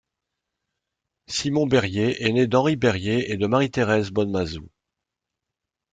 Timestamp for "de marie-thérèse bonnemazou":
3.37-4.67